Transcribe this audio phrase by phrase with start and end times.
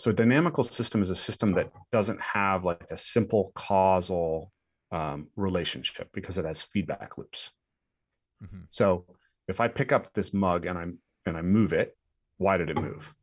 [0.00, 4.50] so a dynamical system is a system that doesn't have like a simple causal
[4.90, 7.50] um, relationship because it has feedback loops.
[8.42, 8.62] Mm-hmm.
[8.70, 9.04] So
[9.46, 11.98] if I pick up this mug and I'm and I move it,
[12.38, 13.14] why did it move?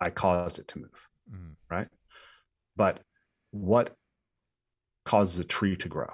[0.00, 1.52] I caused it to move, mm-hmm.
[1.68, 1.88] right?
[2.76, 3.00] But
[3.50, 3.96] what
[5.04, 6.10] causes a tree to grow?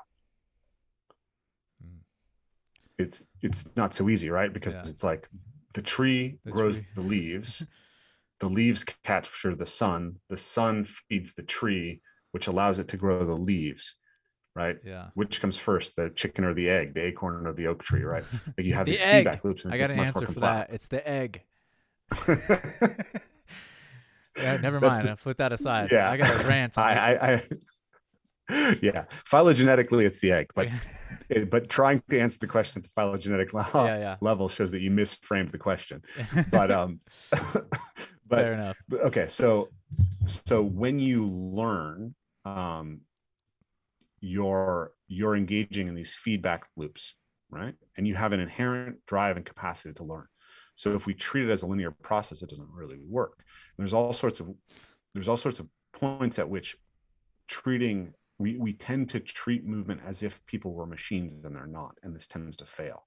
[1.84, 1.98] Mm.
[2.98, 4.50] It's it's not so easy, right?
[4.50, 4.82] Because yeah.
[4.86, 5.28] it's like
[5.74, 6.86] the tree the grows tree.
[6.94, 7.66] the leaves,
[8.40, 12.00] the leaves capture the sun, the sun feeds the tree,
[12.32, 13.94] which allows it to grow the leaves
[14.54, 14.76] right?
[14.84, 15.06] Yeah.
[15.14, 18.24] Which comes first, the chicken or the egg, the acorn or the oak tree, right?
[18.56, 19.24] Like you have the these egg.
[19.24, 19.64] feedback loops.
[19.66, 20.70] I got an answer for that.
[20.70, 21.42] It's the egg.
[24.36, 25.08] yeah, never mind.
[25.08, 25.90] I'll put that aside.
[25.92, 26.10] Yeah.
[26.10, 26.76] I got a rant.
[26.78, 27.42] I, I, I,
[28.82, 30.68] yeah, phylogenetically, it's the egg, but
[31.28, 34.16] it, but trying to answer the question at the phylogenetic level, yeah, yeah.
[34.20, 36.02] level shows that you misframed the question.
[36.50, 36.98] But um,
[38.30, 38.76] but, fair enough.
[38.88, 39.68] But, okay, so
[40.26, 43.00] so when you learn um
[44.20, 47.14] you're you're engaging in these feedback loops
[47.50, 47.74] right?
[47.96, 50.26] And you have an inherent drive and capacity to learn.
[50.76, 53.34] So if we treat it as a linear process it doesn't really work.
[53.38, 54.48] And there's all sorts of
[55.14, 56.76] there's all sorts of points at which
[57.48, 61.96] treating we, we tend to treat movement as if people were machines and they're not
[62.02, 63.04] and this tends to fail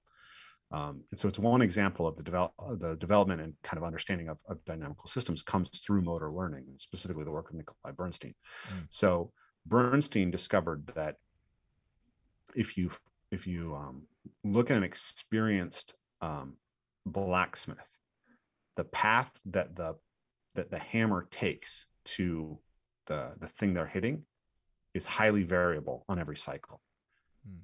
[0.74, 4.28] um, and so it's one example of the, develop, the development and kind of understanding
[4.28, 8.34] of, of, dynamical systems comes through motor learning, specifically the work of Nikolai Bernstein.
[8.68, 8.86] Mm.
[8.90, 9.30] So
[9.66, 11.14] Bernstein discovered that
[12.56, 12.90] if you
[13.30, 14.02] if you um,
[14.42, 16.56] look at an experienced um,
[17.06, 17.88] blacksmith,
[18.76, 19.94] the path that the
[20.56, 22.58] that the hammer takes to
[23.06, 24.24] the the thing they're hitting
[24.92, 26.80] is highly variable on every cycle.
[27.46, 27.60] Hmm.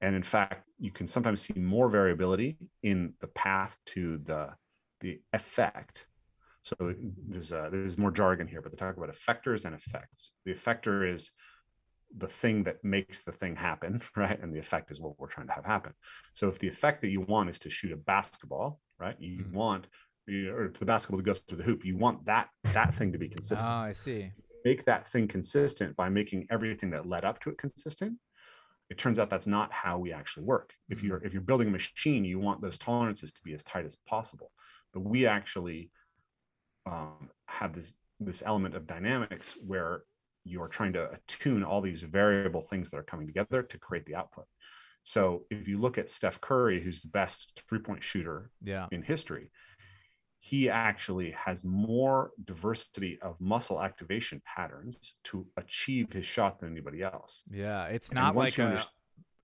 [0.00, 4.50] And in fact, you can sometimes see more variability in the path to the
[5.00, 6.06] the effect
[6.66, 6.92] so
[7.28, 10.32] there's, uh, there's more jargon here, but they talk about effectors and effects.
[10.44, 11.30] The effector is
[12.16, 14.42] the thing that makes the thing happen, right?
[14.42, 15.92] And the effect is what we're trying to have happen.
[16.34, 19.14] So if the effect that you want is to shoot a basketball, right?
[19.20, 19.54] You mm-hmm.
[19.54, 19.86] want
[20.28, 21.84] or the basketball to go through the hoop.
[21.84, 23.70] You want that that thing to be consistent.
[23.70, 24.32] Oh, I see.
[24.64, 28.18] Make that thing consistent by making everything that led up to it consistent.
[28.88, 30.70] It turns out that's not how we actually work.
[30.70, 30.92] Mm-hmm.
[30.92, 33.84] If you're if you're building a machine, you want those tolerances to be as tight
[33.84, 34.50] as possible.
[34.92, 35.90] But we actually
[36.86, 40.02] um, have this this element of dynamics where
[40.44, 44.14] you're trying to attune all these variable things that are coming together to create the
[44.14, 44.44] output.
[45.02, 48.86] So if you look at Steph Curry, who's the best three point shooter yeah.
[48.92, 49.50] in history,
[50.40, 57.02] he actually has more diversity of muscle activation patterns to achieve his shot than anybody
[57.02, 57.42] else.
[57.50, 58.84] Yeah, it's not like a,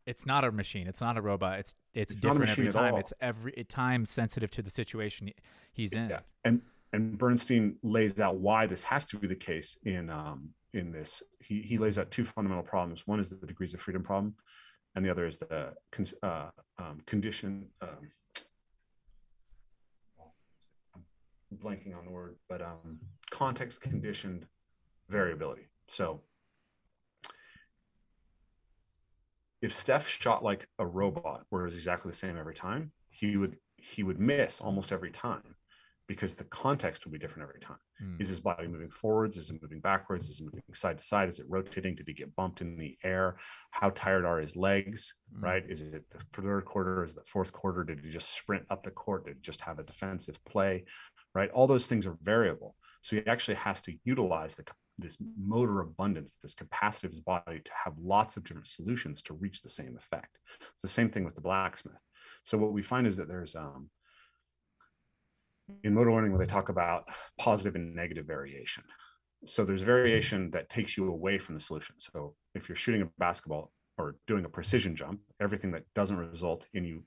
[0.06, 0.86] it's not a machine.
[0.86, 1.58] It's not a robot.
[1.58, 2.96] It's it's, it's different every time.
[2.96, 5.30] It's every time sensitive to the situation
[5.72, 6.10] he's in.
[6.10, 6.60] Yeah, and
[6.92, 11.22] and Bernstein lays out why this has to be the case in um, in this.
[11.40, 13.06] He he lays out two fundamental problems.
[13.06, 14.34] One is the degrees of freedom problem,
[14.94, 15.72] and the other is the
[16.22, 17.66] uh, um, condition.
[17.80, 18.10] Um,
[20.94, 21.02] I'm
[21.52, 22.98] blanking on the word, but um,
[23.30, 24.46] context conditioned
[25.08, 25.68] variability.
[25.88, 26.20] So
[29.60, 33.36] if Steph shot like a robot, where it was exactly the same every time, he
[33.36, 35.56] would he would miss almost every time
[36.08, 37.78] because the context will be different every time.
[38.02, 38.20] Mm.
[38.20, 39.36] Is his body moving forwards?
[39.36, 40.28] Is it moving backwards?
[40.28, 41.28] Is it moving side to side?
[41.28, 41.94] Is it rotating?
[41.94, 43.36] Did he get bumped in the air?
[43.70, 45.14] How tired are his legs?
[45.34, 45.42] Mm.
[45.42, 45.64] Right?
[45.68, 47.04] Is it the third quarter?
[47.04, 47.84] Is it the fourth quarter?
[47.84, 49.26] Did he just sprint up the court?
[49.26, 50.84] Did he just have a defensive play?
[51.34, 51.50] Right?
[51.50, 52.74] All those things are variable.
[53.02, 54.64] So he actually has to utilize the
[54.98, 59.34] this motor abundance, this capacity of his body to have lots of different solutions to
[59.34, 60.38] reach the same effect.
[60.72, 61.96] It's the same thing with the blacksmith.
[62.44, 63.88] So what we find is that there's um,
[65.82, 68.84] in motor learning when they talk about positive and negative variation.
[69.46, 71.96] So there's variation that takes you away from the solution.
[71.98, 76.66] So if you're shooting a basketball or doing a precision jump, everything that doesn't result
[76.74, 77.02] in you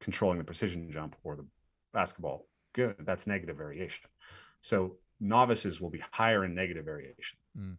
[0.00, 1.46] controlling the precision jump or the
[1.94, 2.46] basketball
[2.78, 4.08] good, that's negative variation.
[4.60, 7.76] So novices will be higher in negative variation mm.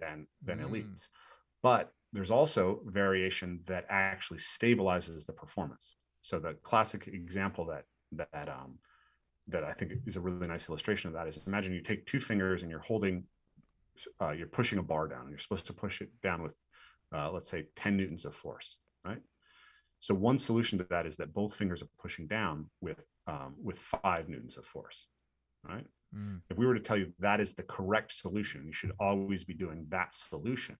[0.00, 0.66] than than mm.
[0.66, 1.08] elites.
[1.62, 5.96] But there's also variation that actually stabilizes the performance.
[6.22, 8.78] So the classic example that that um,
[9.48, 12.20] that I think is a really nice illustration of that is imagine you take two
[12.20, 13.24] fingers and you're holding,
[14.20, 16.52] uh, you're pushing a bar down and you're supposed to push it down with,
[17.14, 19.22] uh, let's say 10 newtons of force, right?
[20.00, 23.78] So one solution to that is that both fingers are pushing down with, um, with
[23.78, 25.06] five newtons of force,
[25.68, 25.86] right?
[26.16, 26.40] Mm.
[26.50, 29.54] If we were to tell you that is the correct solution, you should always be
[29.54, 30.76] doing that solution.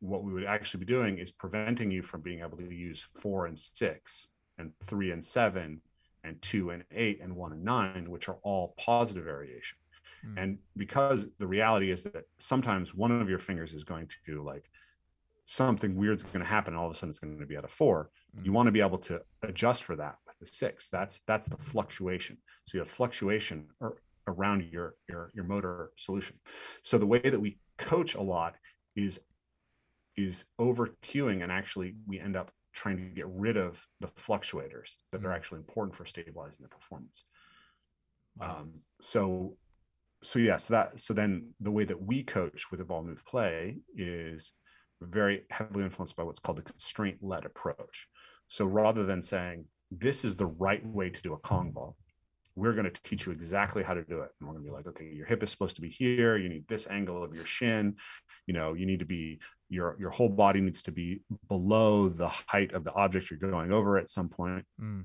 [0.00, 3.46] What we would actually be doing is preventing you from being able to use four
[3.46, 4.28] and six
[4.58, 5.80] and three and seven
[6.24, 9.78] and two and eight and one and nine, which are all positive variation.
[10.26, 10.42] Mm.
[10.42, 14.70] And because the reality is that sometimes one of your fingers is going to like
[15.46, 17.64] something weird's going to happen, and all of a sudden it's going to be at
[17.64, 18.10] a four.
[18.36, 18.44] Mm.
[18.44, 20.88] You want to be able to adjust for that with the six.
[20.88, 22.38] That's that's the fluctuation.
[22.66, 23.68] So you have fluctuation
[24.26, 26.36] around your your your motor solution.
[26.82, 28.56] So the way that we coach a lot
[28.94, 29.20] is
[30.16, 34.96] is over cueing and actually we end up trying to get rid of the fluctuators
[35.10, 35.26] that mm-hmm.
[35.26, 37.24] are actually important for stabilizing the performance.
[38.38, 38.58] Wow.
[38.60, 39.56] Um, so,
[40.22, 43.24] so yes, yeah, so that so then the way that we coach with Evolve Move
[43.24, 44.52] Play is
[45.00, 48.08] very heavily influenced by what's called the constraint-led approach.
[48.48, 51.96] So rather than saying this is the right way to do a Kong vault,
[52.54, 54.30] we're going to teach you exactly how to do it.
[54.40, 56.38] And we're going to be like, okay, your hip is supposed to be here.
[56.38, 57.96] You need this angle of your shin.
[58.46, 62.28] You know, you need to be your your whole body needs to be below the
[62.28, 64.64] height of the object you're going over at some point.
[64.80, 65.04] Mm.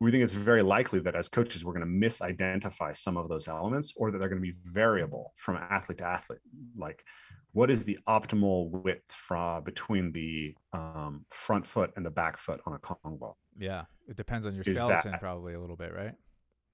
[0.00, 3.48] We think it's very likely that as coaches, we're going to misidentify some of those
[3.48, 6.40] elements or that they're going to be variable from athlete to athlete.
[6.76, 7.04] Like,
[7.52, 12.60] what is the optimal width from between the um, front foot and the back foot
[12.66, 13.36] on a Kong vault?
[13.58, 16.14] Yeah, it depends on your is skeleton that, probably a little bit, right?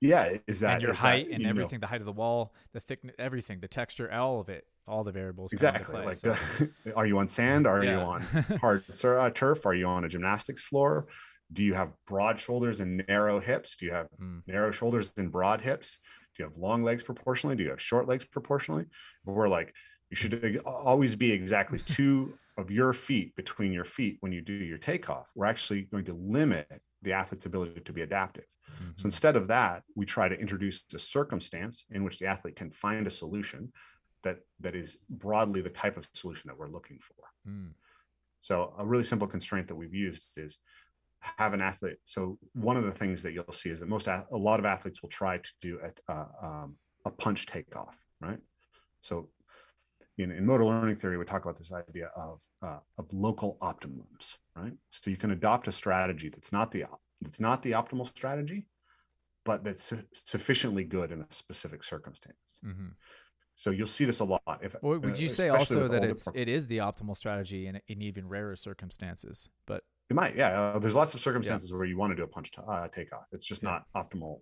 [0.00, 2.12] Yeah, is that and your is height that, and everything, know, the height of the
[2.12, 5.52] wall, the thickness, everything, the texture, all of it, all the variables.
[5.52, 5.94] Exactly.
[5.94, 6.37] Play, like, so.
[6.96, 7.67] are you on sand?
[7.67, 7.93] Are yeah.
[7.93, 8.20] you on
[8.61, 9.64] hard uh, turf?
[9.64, 11.06] Are you on a gymnastics floor?
[11.52, 13.76] Do you have broad shoulders and narrow hips?
[13.76, 14.43] Do you have mm.
[14.46, 15.99] narrow shoulders and broad hips?
[16.37, 17.56] Do you have long legs proportionally?
[17.56, 18.84] Do you have short legs proportionally?
[19.25, 19.73] We're like,
[20.10, 24.52] you should always be exactly two of your feet between your feet when you do
[24.52, 25.30] your takeoff.
[25.34, 28.46] We're actually going to limit the athlete's ability to be adaptive.
[28.74, 28.92] Mm-hmm.
[28.96, 32.70] So instead of that, we try to introduce a circumstance in which the athlete can
[32.70, 33.72] find a solution
[34.22, 37.50] that that is broadly the type of solution that we're looking for.
[37.50, 37.70] Mm.
[38.40, 40.58] So a really simple constraint that we've used is
[41.20, 41.98] have an athlete.
[42.04, 45.02] So one of the things that you'll see is that most a lot of athletes
[45.02, 48.38] will try to do a, uh, um, a punch takeoff, right?
[49.02, 49.28] So
[50.18, 54.38] in, in motor learning theory, we talk about this idea of uh, of local optimums,
[54.54, 54.72] right?
[54.90, 56.84] So you can adopt a strategy that's not the
[57.20, 58.66] that's not the optimal strategy,
[59.44, 62.60] but that's su- sufficiently good in a specific circumstance.
[62.64, 62.88] Mm-hmm.
[63.56, 64.60] So you'll see this a lot.
[64.62, 68.02] If well, would you say also that it's it is the optimal strategy in, in
[68.02, 69.48] even rarer circumstances?
[69.66, 70.60] But it might, yeah.
[70.60, 71.76] Uh, there's lots of circumstances yeah.
[71.76, 73.26] where you want to do a punch to, uh, takeoff.
[73.32, 73.80] It's just yeah.
[73.94, 74.40] not optimal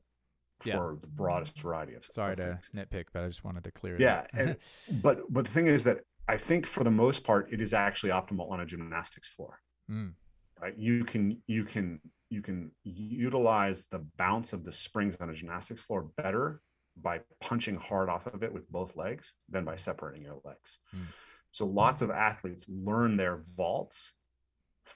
[0.60, 2.04] for the broadest variety of.
[2.04, 2.70] Sorry of to things.
[2.74, 3.96] nitpick, but I just wanted to clear.
[3.96, 4.00] It.
[4.00, 4.56] Yeah, and,
[5.02, 8.10] but but the thing is that I think for the most part, it is actually
[8.10, 9.60] optimal on a gymnastics floor.
[9.90, 10.12] Mm.
[10.60, 15.34] Right, you can you can you can utilize the bounce of the springs on a
[15.34, 16.60] gymnastics floor better
[16.96, 20.78] by punching hard off of it with both legs than by separating your legs.
[20.94, 21.06] Mm.
[21.50, 24.12] So lots of athletes learn their vaults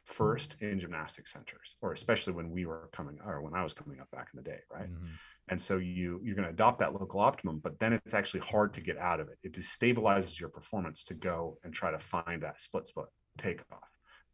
[0.04, 4.00] first in gymnastics centers, or especially when we were coming or when I was coming
[4.00, 4.88] up back in the day, right?
[4.88, 5.06] Mm-hmm
[5.48, 8.74] and so you you're going to adopt that local optimum but then it's actually hard
[8.74, 12.42] to get out of it it destabilizes your performance to go and try to find
[12.42, 13.06] that split split
[13.38, 13.88] takeoff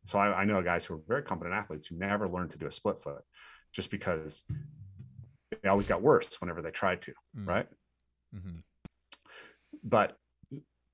[0.07, 2.67] so I, I know guys who are very competent athletes who never learned to do
[2.67, 3.23] a split foot
[3.73, 4.43] just because
[5.63, 7.47] they always got worse whenever they tried to mm.
[7.47, 7.67] right
[8.35, 8.59] mm-hmm.
[9.83, 10.17] but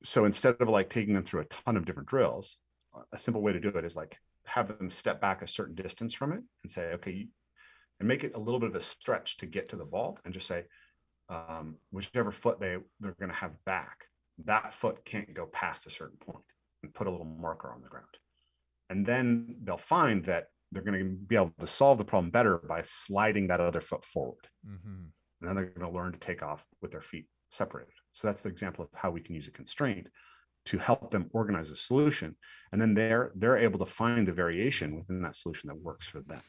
[0.02, 2.56] so instead of like taking them through a ton of different drills
[3.12, 4.16] a simple way to do it is like
[4.46, 7.28] have them step back a certain distance from it and say okay
[8.00, 10.35] and make it a little bit of a stretch to get to the vault and
[10.35, 10.64] just say
[11.29, 14.06] um, whichever foot they they're going to have back
[14.47, 16.45] that foot can't go past a certain point
[16.83, 18.07] and put a little marker on the ground.
[18.88, 22.59] And then they'll find that they're going to be able to solve the problem better
[22.59, 24.49] by sliding that other foot forward.
[24.66, 25.04] Mm-hmm.
[25.40, 27.92] and then they're going to learn to take off with their feet separated.
[28.12, 30.09] So that's the example of how we can use a constraint
[30.66, 32.37] to help them organize a solution.
[32.73, 36.21] And then they're they're able to find the variation within that solution that works for
[36.21, 36.42] them